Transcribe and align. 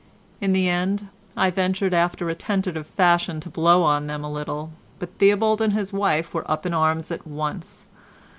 In 0.39 0.51
the 0.51 0.67
end 0.67 1.09
I 1.37 1.51
ventured 1.51 1.93
after 1.93 2.27
a 2.27 2.33
tentative 2.33 2.87
fashion 2.87 3.39
to 3.41 3.51
blow 3.51 3.83
on 3.83 4.07
them 4.07 4.23
a 4.23 4.31
little, 4.31 4.71
but 4.97 5.15
Theobald 5.19 5.61
and 5.61 5.73
his 5.73 5.93
wife 5.93 6.33
were 6.33 6.49
up 6.49 6.65
in 6.65 6.73
arms 6.73 7.11
at 7.11 7.27
once. 7.27 7.85